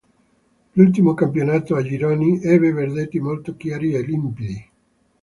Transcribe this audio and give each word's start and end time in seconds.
L'ultimo 0.73 1.13
campionato 1.13 1.75
a 1.75 1.83
gironi 1.83 2.39
ebbe 2.41 2.71
verdetti 2.73 3.19
molto 3.19 3.55
chiari 3.55 3.93
e 3.93 4.01
limpidi. 4.03 4.69